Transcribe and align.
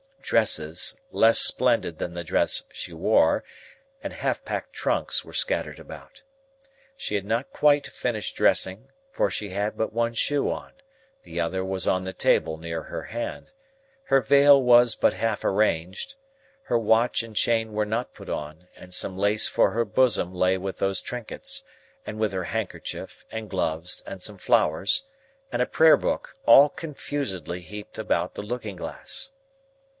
Dresses, 0.23 0.97
less 1.11 1.39
splendid 1.39 1.99
than 1.99 2.13
the 2.13 2.23
dress 2.23 2.63
she 2.71 2.93
wore, 2.93 3.43
and 4.01 4.13
half 4.13 4.45
packed 4.45 4.71
trunks, 4.71 5.25
were 5.25 5.33
scattered 5.33 5.77
about. 5.77 6.23
She 6.95 7.15
had 7.15 7.25
not 7.25 7.51
quite 7.51 7.85
finished 7.87 8.37
dressing, 8.37 8.89
for 9.11 9.29
she 9.29 9.49
had 9.49 9.77
but 9.77 9.91
one 9.91 10.13
shoe 10.13 10.49
on,—the 10.49 11.39
other 11.39 11.65
was 11.65 11.85
on 11.85 12.05
the 12.05 12.13
table 12.13 12.57
near 12.57 12.83
her 12.83 13.03
hand,—her 13.03 14.21
veil 14.21 14.61
was 14.63 14.95
but 14.95 15.13
half 15.13 15.43
arranged, 15.43 16.15
her 16.63 16.79
watch 16.79 17.21
and 17.23 17.35
chain 17.35 17.73
were 17.73 17.85
not 17.85 18.13
put 18.13 18.29
on, 18.29 18.69
and 18.75 18.93
some 18.93 19.17
lace 19.17 19.49
for 19.49 19.71
her 19.71 19.83
bosom 19.85 20.33
lay 20.33 20.57
with 20.57 20.77
those 20.79 21.01
trinkets, 21.01 21.63
and 22.07 22.17
with 22.17 22.31
her 22.31 22.45
handkerchief, 22.45 23.25
and 23.31 23.49
gloves, 23.49 24.01
and 24.07 24.23
some 24.23 24.37
flowers, 24.37 25.03
and 25.51 25.61
a 25.61 25.67
Prayer 25.67 25.97
Book 25.97 26.35
all 26.45 26.69
confusedly 26.69 27.59
heaped 27.61 27.99
about 27.99 28.33
the 28.35 28.41
looking 28.41 28.77
glass. 28.77 29.31